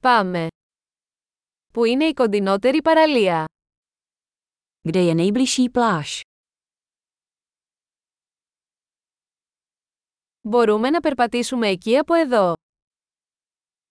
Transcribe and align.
Πάμε. 0.00 0.46
Πού 1.72 1.84
είναι 1.84 2.04
η 2.04 2.12
κοντινότερη 2.12 2.82
παραλία? 2.82 3.44
Kde 4.88 5.02
je 5.10 5.14
nejbližší 5.14 5.68
pláž? 5.70 6.20
Μπορούμε 10.40 10.90
να 10.90 11.00
περπατήσουμε 11.00 11.68
εκεί 11.68 11.96
από 11.96 12.14
εδώ. 12.14 12.52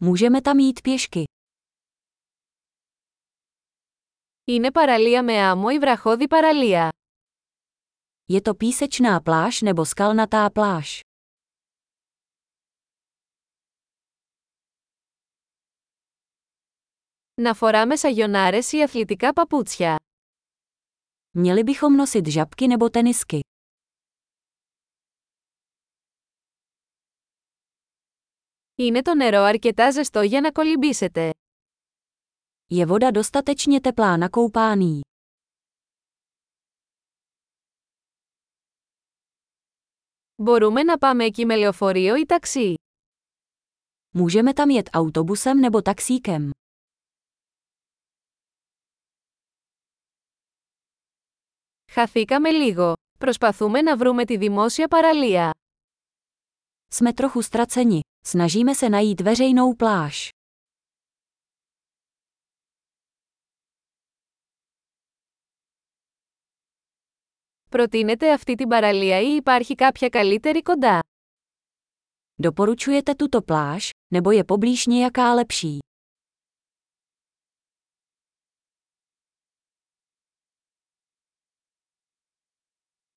Můžeme 0.05 0.41
tam 0.41 0.59
jít 0.59 0.81
pěšky. 0.81 1.25
Είναι 4.45 4.71
παραλία 4.73 5.23
με 5.23 5.33
άμμο 5.33 5.67
ή 5.73 5.79
βραχώδη 5.79 6.27
παραλία. 6.29 6.89
Je 8.33 8.41
to 8.41 8.55
písečná 8.55 9.21
pláž 9.21 9.63
nebo 9.63 9.85
skalnatá 9.85 10.51
pláž? 10.51 11.01
Να 17.42 17.54
φοράμε 17.54 17.96
σαγιονάρες 17.96 18.72
ή 18.72 18.82
αθλητικά 18.82 19.34
παπούτσια. 19.34 19.96
Měli 21.38 21.64
bychom 21.64 21.96
nosit 22.06 22.26
žabky 22.26 22.68
nebo 22.68 22.90
tenisky. 22.90 23.40
Είναι 28.76 29.02
το 29.02 29.16
νερό 29.16 29.40
αρκετά 29.42 29.92
ζεστό 29.92 30.22
για 30.22 30.42
να 30.42 30.52
κολυμπήσετε. 30.52 31.30
Je 32.74 32.86
voda 32.86 33.12
dostatečně 33.12 33.80
teplá 33.82 34.18
na 34.18 34.30
koupání. 34.30 35.00
Μπορούμε 40.36 40.84
να 40.84 40.98
πάμε 40.98 41.24
εκεί 41.26 41.46
με 41.46 41.56
λεωφορείο 41.58 42.16
ή 42.16 42.26
ταξί. 42.26 42.74
Můžeme 44.18 44.54
tam 44.54 44.70
jet 44.70 44.90
autobusem 44.94 45.62
nebo 45.62 45.82
taxíkem. 45.82 46.50
Χαθήκαμε 51.96 52.50
λίγο. 52.52 52.94
Προσπαθούμε 53.20 53.82
να 53.82 53.98
βρούμε 53.98 54.26
τη 54.26 54.38
δημόσια 54.38 54.88
παραλία. 54.88 55.52
Jsme 56.88 57.14
trochu 57.14 57.42
ztraceni. 57.42 58.00
Snažíme 58.26 58.74
se 58.76 58.90
najít 58.90 59.22
veřejnou 59.22 59.74
pláž. 59.74 60.30
Προτείνετε 67.70 68.34
αυτή 68.34 68.56
την 68.56 68.68
παραλία 68.68 69.20
ή 69.20 69.36
υπάρχει 69.36 69.76
κάποια 69.76 70.10
καλύτερη 70.10 70.62
κοντά. 70.62 71.00
Doporučujete 72.42 73.16
tuto 73.16 73.42
pláž, 73.42 73.90
nebo 74.14 74.32
je 74.32 74.44
poblíž 74.44 74.86
nějaká 74.86 75.34
lepší? 75.34 75.78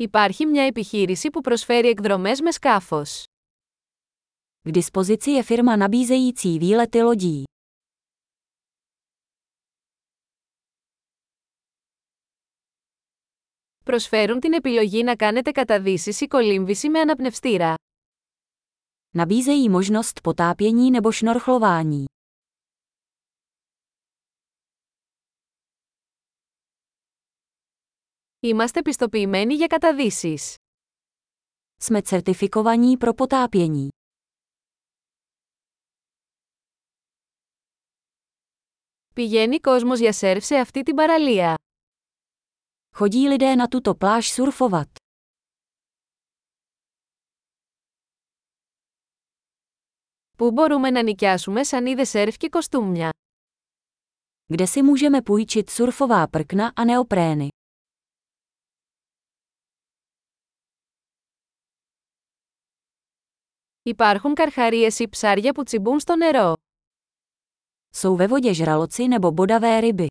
Υπάρχει 0.02 0.45
μια 0.45 0.64
επιχείρηση 0.64 1.30
που 1.30 1.42
προσφέρει 1.42 1.88
εκδρομές 1.88 2.42
με 2.42 2.52
σκάφος. 2.52 3.23
K 4.69 4.72
dispozici 4.72 5.31
je 5.38 5.44
firma 5.44 5.75
nabízející 5.78 6.58
výlety 6.59 7.00
lodí. 7.02 7.44
Προσφέρουν 13.83 14.39
την 14.39 14.53
επιλογή 14.53 15.03
να 15.03 15.16
κάνετε 15.16 15.52
καταδύσεις 15.52 16.22
ή 16.22 16.27
κολύμβηση 16.27 16.89
με 16.89 17.00
αναπνευστήρα. 17.00 17.73
Nabízejí 19.16 19.70
možnost 19.70 20.20
potápění 20.22 20.92
nebo 20.92 21.11
šnorchlování. 21.11 22.05
Είμαστε 28.42 28.82
πιστοποιημένοι 28.82 29.54
για 29.54 29.68
καταδύσεις. 29.68 30.56
Jsme 31.77 32.02
certifikovaní 32.02 32.98
pro 32.98 33.14
potápění. 33.14 33.88
Πηγαίνει 39.14 39.60
κόσμος 39.60 40.00
για 40.00 40.14
σερφ 40.14 40.44
σε 40.45 40.55
αυτή 40.55 40.83
την 40.83 40.95
παραλία. 40.95 41.55
Chodí 42.98 43.27
lidé 43.27 43.55
na 43.55 43.67
tuto 43.67 43.95
pláž 43.95 44.32
surfovat. 44.32 44.89
Πού 50.38 50.52
μπορούμε 50.52 50.89
να 50.89 51.04
νοικιάσουμε 51.04 51.64
σανίδες 51.64 52.10
σερφ 52.10 52.38
και 52.38 52.50
κοστούμια; 52.50 53.10
Kde 54.54 54.67
si 54.67 54.82
můžeme 54.82 55.21
půjčit 55.21 55.70
surfová 55.70 56.27
prkna 56.27 56.71
a 56.76 56.83
neoprény? 56.83 57.48
Υπάρχουν 63.89 64.35
καρχαρίες 64.35 64.98
ή 64.98 65.08
ψάρια 65.08 65.52
που 65.52 65.63
τσιμπούν 65.63 66.01
στο 66.01 66.17
νερό. 66.17 66.52
Jsou 67.97 68.17
ve 68.17 68.27
vodě 68.29 68.55
žraloci 68.55 69.08
nebo 69.08 69.30
bodavé 69.30 69.80
ryby. 69.80 70.07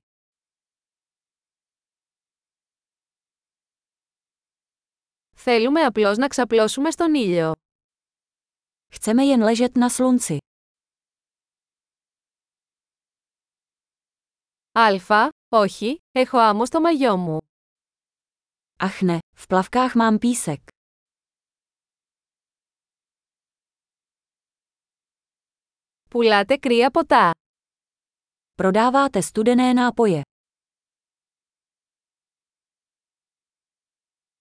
Θέλουμε 5.36 5.82
απλώς 5.82 6.18
να 6.18 6.28
ξαπλώσουμε 6.28 6.92
στον 6.92 7.14
ήλιο. 7.16 7.52
Chceme 8.96 9.24
jen 9.26 9.44
ležet 9.44 9.76
na 9.76 9.90
slunci. 9.90 10.38
Αλφα, 14.72 15.30
όχι, 15.50 15.98
έχω 16.12 16.38
άμμο 16.38 16.66
στο 16.66 16.82
μαγιό 16.82 17.18
μου. 17.18 17.38
Ach 18.84 19.02
ne, 19.02 19.18
v 19.38 19.44
plavkách 19.48 19.94
mám 19.96 20.18
písek. 20.20 20.62
Πουλάτε 26.10 26.58
κρύα 26.58 26.92
ποτά. 26.92 27.32
Prodáváte 28.62 29.22
studené 29.22 29.74
nápoje. 29.74 30.22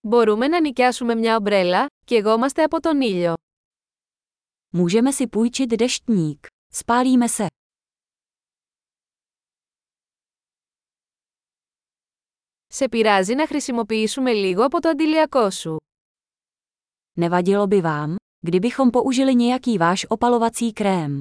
Μπορούμε 0.01 0.49
να 0.49 0.61
νοικιάσουμε 0.61 1.15
μια 1.15 1.37
ομπρέλα 1.37 1.87
και 2.05 2.17
εγώ 2.17 2.35
από 2.57 2.81
τον 2.81 3.01
ήλιο. 3.01 3.35
Můžeme 4.75 5.13
si 5.13 5.27
půjčit 5.27 5.71
deštník. 5.71 6.47
Spálíme 6.75 7.29
se. 7.29 7.47
Σε 12.67 12.89
πειράζει 12.89 13.35
να 13.35 13.47
χρησιμοποιήσουμε 13.47 14.33
λίγο 14.33 14.65
από 14.65 14.81
το 14.81 14.89
αντιλιακό 14.89 15.51
σου. 15.51 15.77
Nevadilo 17.21 17.67
by 17.67 17.81
vám, 17.81 18.17
kdybychom 18.41 18.91
použili 18.91 19.35
nějaký 19.35 19.79
váš 19.79 20.07
opalovací 20.09 20.73
krém. 20.73 21.21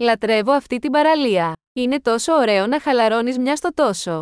Λατρεύω 0.00 0.52
αυτή 0.52 0.78
την 0.78 0.90
παραλία. 0.90 1.52
Είναι 1.72 2.00
τόσο 2.00 2.32
ωραίο 2.32 2.66
να 2.66 2.80
χαλαρώνεις 2.80 3.38
μια 3.38 3.56
στο 3.56 3.74
τόσο. 3.74 4.20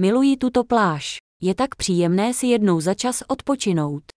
Miluji 0.00 0.36
tuto 0.36 0.64
pláž. 0.64 1.16
Je 1.44 1.54
tak 1.54 1.76
příjemné 1.76 2.32
si 2.32 2.46
jednou 2.46 2.80
za 2.80 2.94
čas 2.94 3.22
odpočinout. 3.26 4.15